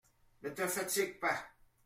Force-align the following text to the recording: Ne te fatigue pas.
Ne 0.41 0.49
te 0.49 0.67
fatigue 0.67 1.19
pas. 1.19 1.37